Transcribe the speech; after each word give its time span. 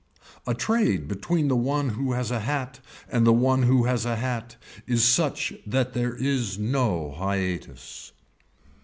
A 0.47 0.55
trade 0.55 1.07
between 1.07 1.47
the 1.47 1.55
one 1.55 1.89
who 1.89 2.13
has 2.13 2.31
a 2.31 2.39
hat 2.39 2.79
and 3.07 3.27
one 3.39 3.61
who 3.61 3.83
has 3.83 4.03
a 4.03 4.15
hat 4.15 4.55
is 4.87 5.03
such 5.03 5.53
that 5.63 5.93
there 5.93 6.15
is 6.15 6.57
no 6.57 7.11
hiatus. 7.11 8.11